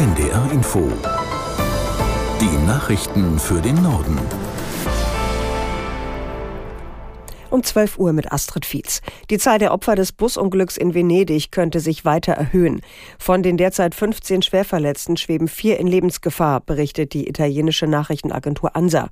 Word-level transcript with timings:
NDR 0.00 0.50
Info. 0.50 0.90
Die 2.40 2.66
Nachrichten 2.66 3.38
für 3.38 3.60
den 3.60 3.82
Norden. 3.82 4.18
Um 7.50 7.62
12 7.62 7.98
Uhr 7.98 8.14
mit 8.14 8.32
Astrid 8.32 8.64
Fietz. 8.64 9.02
Die 9.28 9.36
Zahl 9.36 9.58
der 9.58 9.74
Opfer 9.74 9.96
des 9.96 10.12
Busunglücks 10.12 10.78
in 10.78 10.94
Venedig 10.94 11.52
könnte 11.52 11.80
sich 11.80 12.06
weiter 12.06 12.32
erhöhen. 12.32 12.80
Von 13.18 13.42
den 13.42 13.58
derzeit 13.58 13.94
15 13.94 14.40
Schwerverletzten 14.40 15.18
schweben 15.18 15.48
vier 15.48 15.78
in 15.78 15.86
Lebensgefahr, 15.86 16.60
berichtet 16.60 17.12
die 17.12 17.28
italienische 17.28 17.86
Nachrichtenagentur 17.86 18.74
ANSA. 18.74 19.10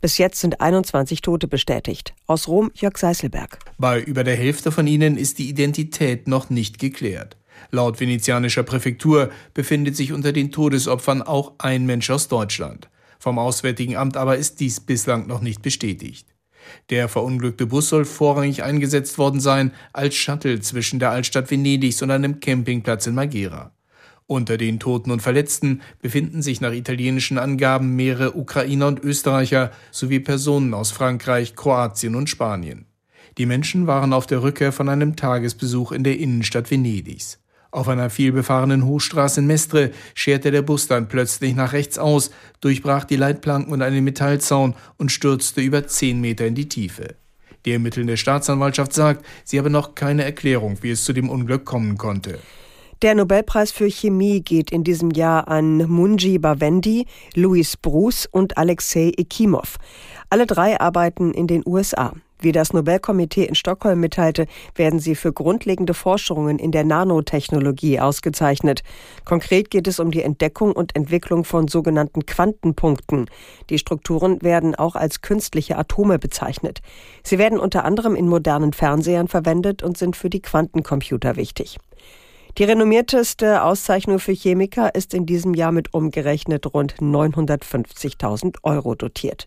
Bis 0.00 0.16
jetzt 0.16 0.40
sind 0.40 0.62
21 0.62 1.20
Tote 1.20 1.48
bestätigt. 1.48 2.14
Aus 2.26 2.48
Rom 2.48 2.70
Jörg 2.72 2.96
Seiselberg. 2.96 3.58
Bei 3.76 4.00
über 4.00 4.24
der 4.24 4.36
Hälfte 4.36 4.72
von 4.72 4.86
ihnen 4.86 5.18
ist 5.18 5.38
die 5.38 5.50
Identität 5.50 6.28
noch 6.28 6.48
nicht 6.48 6.78
geklärt. 6.78 7.36
Laut 7.70 8.00
venezianischer 8.00 8.62
Präfektur 8.62 9.30
befindet 9.54 9.96
sich 9.96 10.12
unter 10.12 10.32
den 10.32 10.52
Todesopfern 10.52 11.22
auch 11.22 11.52
ein 11.58 11.86
Mensch 11.86 12.10
aus 12.10 12.28
Deutschland. 12.28 12.88
Vom 13.18 13.38
Auswärtigen 13.38 13.96
Amt 13.96 14.16
aber 14.16 14.36
ist 14.36 14.60
dies 14.60 14.80
bislang 14.80 15.26
noch 15.26 15.40
nicht 15.40 15.62
bestätigt. 15.62 16.26
Der 16.90 17.08
verunglückte 17.08 17.66
Bus 17.66 17.88
soll 17.88 18.04
vorrangig 18.04 18.62
eingesetzt 18.62 19.18
worden 19.18 19.40
sein 19.40 19.72
als 19.92 20.14
Shuttle 20.14 20.60
zwischen 20.60 20.98
der 20.98 21.10
Altstadt 21.10 21.50
Venedigs 21.50 22.02
und 22.02 22.10
einem 22.10 22.40
Campingplatz 22.40 23.06
in 23.06 23.14
Magera. 23.14 23.72
Unter 24.26 24.56
den 24.56 24.78
Toten 24.78 25.10
und 25.10 25.22
Verletzten 25.22 25.82
befinden 26.00 26.40
sich 26.40 26.60
nach 26.60 26.72
italienischen 26.72 27.36
Angaben 27.36 27.96
mehrere 27.96 28.36
Ukrainer 28.36 28.86
und 28.86 29.02
Österreicher 29.02 29.72
sowie 29.90 30.20
Personen 30.20 30.72
aus 30.72 30.92
Frankreich, 30.92 31.56
Kroatien 31.56 32.14
und 32.14 32.30
Spanien. 32.30 32.86
Die 33.38 33.46
Menschen 33.46 33.88
waren 33.88 34.12
auf 34.12 34.28
der 34.28 34.42
Rückkehr 34.42 34.70
von 34.70 34.88
einem 34.88 35.16
Tagesbesuch 35.16 35.90
in 35.90 36.04
der 36.04 36.18
Innenstadt 36.18 36.70
Venedigs. 36.70 37.39
Auf 37.72 37.88
einer 37.88 38.10
vielbefahrenen 38.10 38.84
Hochstraße 38.84 39.40
in 39.40 39.46
Mestre 39.46 39.90
scherte 40.14 40.50
der 40.50 40.62
Bus 40.62 40.88
dann 40.88 41.08
plötzlich 41.08 41.54
nach 41.54 41.72
rechts 41.72 41.98
aus, 41.98 42.30
durchbrach 42.60 43.04
die 43.04 43.16
Leitplanken 43.16 43.72
und 43.72 43.82
einen 43.82 44.02
Metallzaun 44.02 44.74
und 44.96 45.12
stürzte 45.12 45.60
über 45.60 45.86
zehn 45.86 46.20
Meter 46.20 46.46
in 46.46 46.56
die 46.56 46.68
Tiefe. 46.68 47.14
Die 47.64 47.72
ermittelnde 47.72 48.16
Staatsanwaltschaft 48.16 48.92
sagt, 48.92 49.24
sie 49.44 49.58
habe 49.58 49.70
noch 49.70 49.94
keine 49.94 50.24
Erklärung, 50.24 50.78
wie 50.82 50.90
es 50.90 51.04
zu 51.04 51.12
dem 51.12 51.28
Unglück 51.28 51.64
kommen 51.64 51.96
konnte. 51.96 52.38
Der 53.02 53.14
Nobelpreis 53.14 53.70
für 53.70 53.88
Chemie 53.88 54.42
geht 54.42 54.70
in 54.70 54.84
diesem 54.84 55.10
Jahr 55.10 55.48
an 55.48 55.78
Munji 55.88 56.38
Bawendi, 56.38 57.06
Louis 57.34 57.76
Bruce 57.76 58.26
und 58.30 58.58
Alexei 58.58 59.12
Ekimov. 59.16 59.76
Alle 60.28 60.46
drei 60.46 60.78
arbeiten 60.78 61.32
in 61.32 61.46
den 61.46 61.62
USA. 61.64 62.12
Wie 62.42 62.52
das 62.52 62.72
Nobelkomitee 62.72 63.44
in 63.44 63.54
Stockholm 63.54 64.00
mitteilte, 64.00 64.46
werden 64.74 64.98
sie 64.98 65.14
für 65.14 65.32
grundlegende 65.32 65.92
Forschungen 65.92 66.58
in 66.58 66.72
der 66.72 66.84
Nanotechnologie 66.84 68.00
ausgezeichnet. 68.00 68.82
Konkret 69.26 69.70
geht 69.70 69.86
es 69.86 70.00
um 70.00 70.10
die 70.10 70.22
Entdeckung 70.22 70.72
und 70.72 70.96
Entwicklung 70.96 71.44
von 71.44 71.68
sogenannten 71.68 72.24
Quantenpunkten. 72.24 73.26
Die 73.68 73.78
Strukturen 73.78 74.40
werden 74.40 74.74
auch 74.74 74.96
als 74.96 75.20
künstliche 75.20 75.76
Atome 75.76 76.18
bezeichnet. 76.18 76.80
Sie 77.22 77.38
werden 77.38 77.60
unter 77.60 77.84
anderem 77.84 78.14
in 78.14 78.26
modernen 78.26 78.72
Fernsehern 78.72 79.28
verwendet 79.28 79.82
und 79.82 79.98
sind 79.98 80.16
für 80.16 80.30
die 80.30 80.40
Quantencomputer 80.40 81.36
wichtig. 81.36 81.78
Die 82.58 82.64
renommierteste 82.64 83.62
Auszeichnung 83.62 84.18
für 84.18 84.32
Chemiker 84.32 84.94
ist 84.94 85.14
in 85.14 85.24
diesem 85.24 85.54
Jahr 85.54 85.72
mit 85.72 85.94
umgerechnet 85.94 86.72
rund 86.74 86.94
950.000 86.96 88.56
Euro 88.62 88.94
dotiert. 88.94 89.46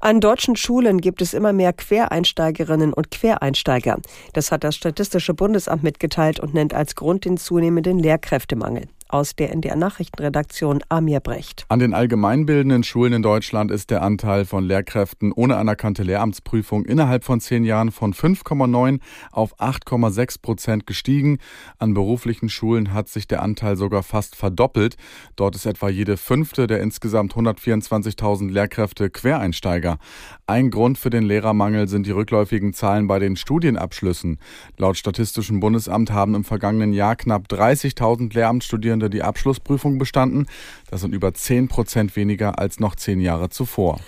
An 0.00 0.20
deutschen 0.20 0.54
Schulen 0.54 1.00
gibt 1.00 1.20
es 1.22 1.34
immer 1.34 1.52
mehr 1.52 1.72
Quereinsteigerinnen 1.72 2.92
und 2.92 3.10
Quereinsteiger. 3.10 3.98
Das 4.32 4.52
hat 4.52 4.62
das 4.62 4.76
Statistische 4.76 5.34
Bundesamt 5.34 5.82
mitgeteilt 5.82 6.38
und 6.38 6.54
nennt 6.54 6.72
als 6.72 6.94
Grund 6.94 7.24
den 7.24 7.36
zunehmenden 7.36 7.98
Lehrkräftemangel 7.98 8.88
aus 9.08 9.34
der 9.34 9.52
NDR 9.52 9.76
Nachrichtenredaktion 9.76 10.80
Amir 10.88 11.20
Brecht. 11.20 11.64
An 11.68 11.78
den 11.78 11.94
allgemeinbildenden 11.94 12.84
Schulen 12.84 13.14
in 13.14 13.22
Deutschland 13.22 13.70
ist 13.70 13.90
der 13.90 14.02
Anteil 14.02 14.44
von 14.44 14.64
Lehrkräften 14.64 15.32
ohne 15.32 15.56
anerkannte 15.56 16.02
Lehramtsprüfung 16.02 16.84
innerhalb 16.84 17.24
von 17.24 17.40
zehn 17.40 17.64
Jahren 17.64 17.90
von 17.90 18.12
5,9 18.12 19.00
auf 19.32 19.58
8,6 19.58 20.42
Prozent 20.42 20.86
gestiegen. 20.86 21.38
An 21.78 21.94
beruflichen 21.94 22.48
Schulen 22.48 22.92
hat 22.92 23.08
sich 23.08 23.26
der 23.26 23.42
Anteil 23.42 23.76
sogar 23.76 24.02
fast 24.02 24.36
verdoppelt. 24.36 24.96
Dort 25.36 25.54
ist 25.56 25.66
etwa 25.66 25.88
jede 25.88 26.16
fünfte 26.16 26.66
der 26.66 26.80
insgesamt 26.80 27.34
124.000 27.34 28.50
Lehrkräfte 28.50 29.10
Quereinsteiger. 29.10 29.98
Ein 30.46 30.70
Grund 30.70 30.98
für 30.98 31.10
den 31.10 31.24
Lehrermangel 31.24 31.88
sind 31.88 32.06
die 32.06 32.10
rückläufigen 32.10 32.72
Zahlen 32.74 33.06
bei 33.06 33.18
den 33.18 33.36
Studienabschlüssen. 33.36 34.38
Laut 34.76 34.96
Statistischem 34.96 35.60
Bundesamt 35.60 36.10
haben 36.10 36.34
im 36.34 36.44
vergangenen 36.44 36.92
Jahr 36.92 37.16
knapp 37.16 37.46
30.000 37.50 38.34
Lehramtsstudierende 38.34 38.97
Studierende 38.98 39.10
die 39.10 39.22
Abschlussprüfung 39.22 39.98
bestanden. 39.98 40.46
Das 40.90 41.00
sind 41.00 41.14
über 41.14 41.32
10 41.32 41.68
Prozent 41.68 42.16
weniger 42.16 42.58
als 42.58 42.80
noch 42.80 42.96
zehn 42.96 43.20
Jahre 43.20 43.48
zuvor. 43.48 44.00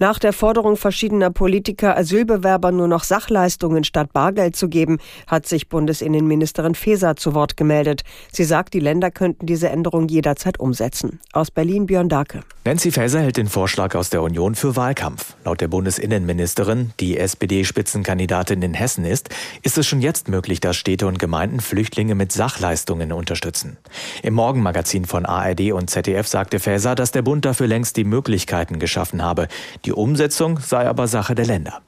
Nach 0.00 0.20
der 0.20 0.32
Forderung 0.32 0.76
verschiedener 0.76 1.30
Politiker, 1.30 1.96
Asylbewerbern 1.96 2.76
nur 2.76 2.86
noch 2.86 3.02
Sachleistungen 3.02 3.82
statt 3.82 4.12
Bargeld 4.12 4.54
zu 4.54 4.68
geben, 4.68 4.98
hat 5.26 5.46
sich 5.46 5.68
Bundesinnenministerin 5.68 6.76
Faeser 6.76 7.16
zu 7.16 7.34
Wort 7.34 7.56
gemeldet. 7.56 8.02
Sie 8.30 8.44
sagt, 8.44 8.74
die 8.74 8.80
Länder 8.80 9.10
könnten 9.10 9.46
diese 9.46 9.70
Änderung 9.70 10.06
jederzeit 10.06 10.60
umsetzen. 10.60 11.18
Aus 11.32 11.50
Berlin 11.50 11.86
Björn 11.86 12.08
Darke. 12.08 12.44
Nancy 12.64 12.92
Faeser 12.92 13.20
hält 13.20 13.38
den 13.38 13.48
Vorschlag 13.48 13.96
aus 13.96 14.10
der 14.10 14.22
Union 14.22 14.54
für 14.54 14.76
Wahlkampf. 14.76 15.34
Laut 15.44 15.60
der 15.60 15.68
Bundesinnenministerin, 15.68 16.92
die 17.00 17.18
SPD-Spitzenkandidatin 17.18 18.62
in 18.62 18.74
Hessen 18.74 19.04
ist, 19.04 19.30
ist 19.62 19.78
es 19.78 19.86
schon 19.88 20.00
jetzt 20.00 20.28
möglich, 20.28 20.60
dass 20.60 20.76
Städte 20.76 21.08
und 21.08 21.18
Gemeinden 21.18 21.58
Flüchtlinge 21.58 22.14
mit 22.14 22.30
Sachleistungen 22.30 23.10
unterstützen. 23.10 23.78
Im 24.22 24.34
Morgenmagazin 24.34 25.06
von 25.06 25.26
ARD 25.26 25.72
und 25.72 25.90
ZDF 25.90 26.28
sagte 26.28 26.60
Faeser, 26.60 26.94
dass 26.94 27.10
der 27.10 27.22
Bund 27.22 27.44
dafür 27.44 27.66
längst 27.66 27.96
die 27.96 28.04
Möglichkeiten 28.04 28.78
geschaffen 28.78 29.24
habe. 29.24 29.48
Die 29.86 29.87
Umsetzung 29.92 30.60
sei 30.60 30.88
aber 30.88 31.08
Sache 31.08 31.34
der 31.34 31.46
Länder. 31.46 31.80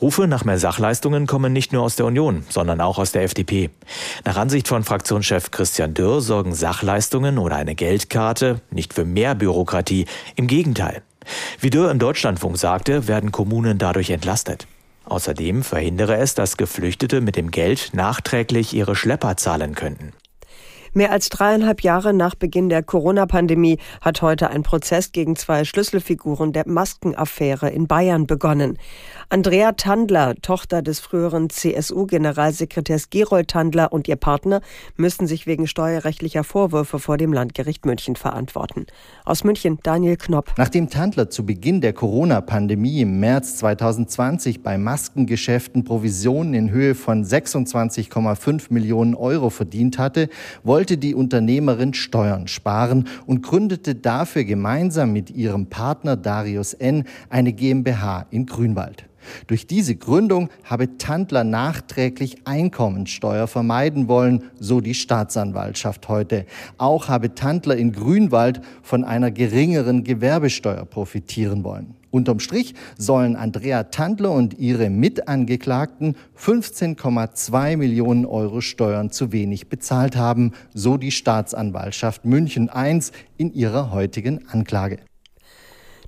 Rufe 0.00 0.26
nach 0.26 0.44
mehr 0.44 0.58
Sachleistungen 0.58 1.26
kommen 1.26 1.52
nicht 1.52 1.72
nur 1.72 1.82
aus 1.82 1.96
der 1.96 2.06
Union, 2.06 2.44
sondern 2.48 2.80
auch 2.80 2.98
aus 2.98 3.12
der 3.12 3.24
FDP. 3.24 3.70
Nach 4.24 4.36
Ansicht 4.36 4.68
von 4.68 4.84
Fraktionschef 4.84 5.50
Christian 5.50 5.94
Dürr 5.94 6.20
sorgen 6.20 6.54
Sachleistungen 6.54 7.38
oder 7.38 7.56
eine 7.56 7.74
Geldkarte 7.74 8.60
nicht 8.70 8.94
für 8.94 9.04
mehr 9.04 9.34
Bürokratie. 9.34 10.06
Im 10.36 10.46
Gegenteil. 10.46 11.02
Wie 11.60 11.70
Dürr 11.70 11.90
im 11.90 11.98
Deutschlandfunk 11.98 12.56
sagte, 12.56 13.08
werden 13.08 13.32
Kommunen 13.32 13.78
dadurch 13.78 14.10
entlastet. 14.10 14.66
Außerdem 15.04 15.62
verhindere 15.62 16.16
es, 16.16 16.34
dass 16.34 16.56
Geflüchtete 16.56 17.20
mit 17.20 17.36
dem 17.36 17.50
Geld 17.50 17.90
nachträglich 17.92 18.74
ihre 18.74 18.94
Schlepper 18.94 19.36
zahlen 19.36 19.74
könnten. 19.74 20.12
Mehr 20.92 21.12
als 21.12 21.28
dreieinhalb 21.28 21.82
Jahre 21.82 22.14
nach 22.14 22.34
Beginn 22.34 22.68
der 22.68 22.82
Corona-Pandemie 22.82 23.78
hat 24.00 24.22
heute 24.22 24.50
ein 24.50 24.62
Prozess 24.62 25.12
gegen 25.12 25.36
zwei 25.36 25.64
Schlüsselfiguren 25.64 26.52
der 26.52 26.66
Maskenaffäre 26.66 27.70
in 27.70 27.86
Bayern 27.86 28.26
begonnen. 28.26 28.78
Andrea 29.28 29.72
Tandler, 29.72 30.34
Tochter 30.36 30.82
des 30.82 31.00
früheren 31.00 31.50
CSU-Generalsekretärs 31.50 33.10
Gerold 33.10 33.48
Tandler 33.48 33.92
und 33.92 34.08
ihr 34.08 34.16
Partner 34.16 34.60
müssen 34.96 35.26
sich 35.26 35.46
wegen 35.46 35.66
steuerrechtlicher 35.66 36.44
Vorwürfe 36.44 36.98
vor 36.98 37.18
dem 37.18 37.32
Landgericht 37.32 37.84
München 37.84 38.16
verantworten. 38.16 38.86
Aus 39.24 39.44
München 39.44 39.78
Daniel 39.82 40.16
Knopp. 40.16 40.54
Nachdem 40.56 40.88
Tandler 40.88 41.28
zu 41.28 41.44
Beginn 41.44 41.80
der 41.80 41.92
Corona-Pandemie 41.92 43.02
im 43.02 43.20
März 43.20 43.56
2020 43.56 44.62
bei 44.62 44.78
Maskengeschäften 44.78 45.84
Provisionen 45.84 46.54
in 46.54 46.70
Höhe 46.70 46.94
von 46.94 47.24
26,5 47.24 48.72
Millionen 48.72 49.14
Euro 49.14 49.50
verdient 49.50 49.98
hatte, 49.98 50.28
wollte 50.78 50.96
die 50.96 51.16
Unternehmerin 51.16 51.92
Steuern 51.92 52.46
sparen 52.46 53.08
und 53.26 53.42
gründete 53.42 53.96
dafür 53.96 54.44
gemeinsam 54.44 55.12
mit 55.12 55.28
ihrem 55.28 55.66
Partner 55.66 56.16
Darius 56.16 56.72
N. 56.72 57.02
eine 57.30 57.52
GmbH 57.52 58.26
in 58.30 58.46
Grünwald. 58.46 59.07
Durch 59.46 59.66
diese 59.66 59.96
Gründung 59.96 60.50
habe 60.64 60.98
Tandler 60.98 61.44
nachträglich 61.44 62.46
Einkommensteuer 62.46 63.46
vermeiden 63.46 64.08
wollen, 64.08 64.44
so 64.58 64.80
die 64.80 64.94
Staatsanwaltschaft 64.94 66.08
heute. 66.08 66.46
Auch 66.76 67.08
habe 67.08 67.34
Tandler 67.34 67.76
in 67.76 67.92
Grünwald 67.92 68.60
von 68.82 69.04
einer 69.04 69.30
geringeren 69.30 70.04
Gewerbesteuer 70.04 70.84
profitieren 70.84 71.64
wollen. 71.64 71.94
Unterm 72.10 72.40
Strich 72.40 72.74
sollen 72.96 73.36
Andrea 73.36 73.84
Tandler 73.84 74.32
und 74.32 74.58
ihre 74.58 74.88
Mitangeklagten 74.88 76.16
15,2 76.38 77.76
Millionen 77.76 78.24
Euro 78.24 78.62
Steuern 78.62 79.10
zu 79.10 79.30
wenig 79.30 79.68
bezahlt 79.68 80.16
haben, 80.16 80.52
so 80.72 80.96
die 80.96 81.10
Staatsanwaltschaft 81.10 82.24
München 82.24 82.70
I 82.74 83.00
in 83.36 83.52
ihrer 83.52 83.90
heutigen 83.90 84.48
Anklage. 84.48 85.00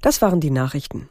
Das 0.01 0.23
waren 0.23 0.41
die 0.41 0.51
Nachrichten. 0.51 1.09